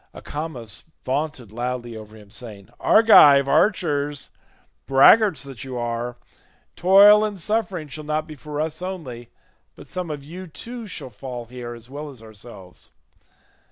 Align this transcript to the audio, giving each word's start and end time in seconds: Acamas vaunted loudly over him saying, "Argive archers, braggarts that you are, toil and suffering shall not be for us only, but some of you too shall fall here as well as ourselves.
Acamas 0.15 0.85
vaunted 1.03 1.51
loudly 1.51 1.95
over 1.95 2.17
him 2.17 2.31
saying, 2.31 2.71
"Argive 2.79 3.47
archers, 3.47 4.31
braggarts 4.87 5.43
that 5.43 5.63
you 5.63 5.77
are, 5.77 6.17
toil 6.75 7.23
and 7.23 7.39
suffering 7.39 7.87
shall 7.87 8.03
not 8.03 8.25
be 8.25 8.33
for 8.33 8.59
us 8.59 8.81
only, 8.81 9.29
but 9.75 9.85
some 9.85 10.09
of 10.09 10.23
you 10.23 10.47
too 10.47 10.87
shall 10.87 11.11
fall 11.11 11.45
here 11.45 11.75
as 11.75 11.87
well 11.87 12.09
as 12.09 12.23
ourselves. 12.23 12.93